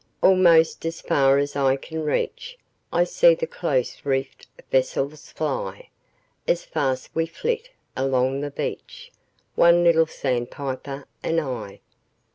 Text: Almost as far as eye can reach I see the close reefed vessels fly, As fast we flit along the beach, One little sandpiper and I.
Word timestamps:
Almost 0.23 0.83
as 0.83 0.99
far 0.99 1.37
as 1.37 1.55
eye 1.55 1.75
can 1.75 2.01
reach 2.01 2.57
I 2.91 3.03
see 3.03 3.35
the 3.35 3.45
close 3.45 4.03
reefed 4.03 4.47
vessels 4.71 5.29
fly, 5.31 5.89
As 6.47 6.65
fast 6.65 7.11
we 7.13 7.27
flit 7.27 7.69
along 7.95 8.41
the 8.41 8.49
beach, 8.49 9.11
One 9.53 9.83
little 9.83 10.07
sandpiper 10.07 11.05
and 11.21 11.39
I. 11.39 11.81